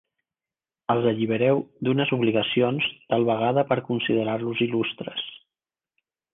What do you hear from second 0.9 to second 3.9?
Els allibereu d'unes obligacions, tal vegada per